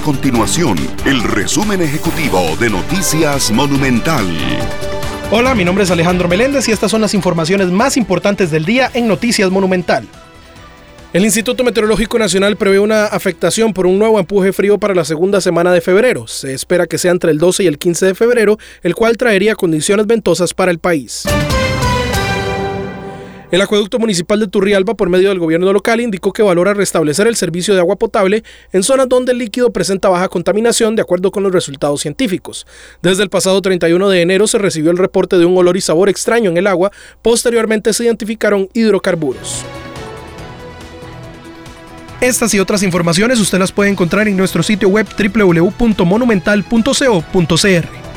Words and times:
continuación 0.00 0.76
el 1.04 1.22
resumen 1.22 1.80
ejecutivo 1.80 2.56
de 2.60 2.70
Noticias 2.70 3.50
Monumental. 3.50 4.26
Hola, 5.30 5.54
mi 5.54 5.64
nombre 5.64 5.84
es 5.84 5.90
Alejandro 5.90 6.28
Meléndez 6.28 6.68
y 6.68 6.72
estas 6.72 6.90
son 6.90 7.00
las 7.00 7.14
informaciones 7.14 7.68
más 7.68 7.96
importantes 7.96 8.50
del 8.50 8.64
día 8.64 8.90
en 8.94 9.08
Noticias 9.08 9.50
Monumental. 9.50 10.06
El 11.12 11.24
Instituto 11.24 11.64
Meteorológico 11.64 12.18
Nacional 12.18 12.56
prevé 12.56 12.78
una 12.78 13.06
afectación 13.06 13.72
por 13.72 13.86
un 13.86 13.98
nuevo 13.98 14.18
empuje 14.18 14.52
frío 14.52 14.78
para 14.78 14.94
la 14.94 15.04
segunda 15.04 15.40
semana 15.40 15.72
de 15.72 15.80
febrero. 15.80 16.26
Se 16.26 16.52
espera 16.52 16.86
que 16.86 16.98
sea 16.98 17.12
entre 17.12 17.30
el 17.30 17.38
12 17.38 17.64
y 17.64 17.66
el 17.66 17.78
15 17.78 18.06
de 18.06 18.14
febrero, 18.14 18.58
el 18.82 18.94
cual 18.94 19.16
traería 19.16 19.54
condiciones 19.54 20.06
ventosas 20.06 20.52
para 20.52 20.70
el 20.70 20.78
país. 20.78 21.24
El 23.52 23.62
acueducto 23.62 24.00
municipal 24.00 24.40
de 24.40 24.48
Turrialba, 24.48 24.94
por 24.94 25.08
medio 25.08 25.28
del 25.28 25.38
gobierno 25.38 25.72
local, 25.72 26.00
indicó 26.00 26.32
que 26.32 26.42
valora 26.42 26.74
restablecer 26.74 27.28
el 27.28 27.36
servicio 27.36 27.74
de 27.74 27.80
agua 27.80 27.94
potable 27.94 28.42
en 28.72 28.82
zonas 28.82 29.08
donde 29.08 29.30
el 29.30 29.38
líquido 29.38 29.72
presenta 29.72 30.08
baja 30.08 30.28
contaminación, 30.28 30.96
de 30.96 31.02
acuerdo 31.02 31.30
con 31.30 31.44
los 31.44 31.52
resultados 31.52 32.00
científicos. 32.00 32.66
Desde 33.02 33.22
el 33.22 33.30
pasado 33.30 33.62
31 33.62 34.08
de 34.08 34.20
enero 34.20 34.48
se 34.48 34.58
recibió 34.58 34.90
el 34.90 34.98
reporte 34.98 35.38
de 35.38 35.44
un 35.44 35.56
olor 35.56 35.76
y 35.76 35.80
sabor 35.80 36.08
extraño 36.08 36.50
en 36.50 36.56
el 36.56 36.66
agua, 36.66 36.90
posteriormente 37.22 37.92
se 37.92 38.02
identificaron 38.04 38.68
hidrocarburos. 38.74 39.64
Estas 42.20 42.52
y 42.54 42.58
otras 42.58 42.82
informaciones 42.82 43.38
usted 43.38 43.60
las 43.60 43.70
puede 43.70 43.90
encontrar 43.90 44.26
en 44.26 44.36
nuestro 44.36 44.64
sitio 44.64 44.88
web 44.88 45.06
www.monumental.co.cr. 45.06 48.05